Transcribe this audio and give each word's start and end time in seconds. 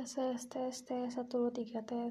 tes 0.00 0.14
tes 0.16 0.40
tes 0.48 0.76
tes 0.88 1.12
satu 1.12 1.36
dua 1.44 1.50
tiga 1.52 1.80
tes. 1.84 2.08